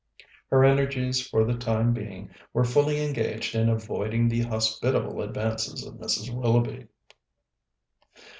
[0.49, 5.93] Her energies for the time being were fully engaged in avoiding the hospitable advances of
[5.93, 6.33] Mrs.
[6.33, 6.87] Willoughby.